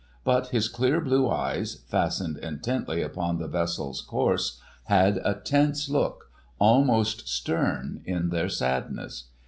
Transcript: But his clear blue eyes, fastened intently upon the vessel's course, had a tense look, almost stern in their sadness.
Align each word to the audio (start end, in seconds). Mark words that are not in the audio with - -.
But 0.23 0.47
his 0.47 0.67
clear 0.67 0.99
blue 0.99 1.29
eyes, 1.29 1.75
fastened 1.87 2.39
intently 2.39 3.03
upon 3.03 3.37
the 3.37 3.47
vessel's 3.47 4.01
course, 4.01 4.59
had 4.85 5.17
a 5.23 5.35
tense 5.35 5.89
look, 5.89 6.25
almost 6.57 7.27
stern 7.29 8.01
in 8.03 8.29
their 8.29 8.49
sadness. 8.49 9.25